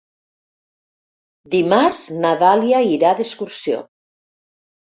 Dimarts 1.57 2.01
na 2.25 2.33
Dàlia 2.45 2.81
irà 2.97 3.15
d'excursió. 3.21 3.87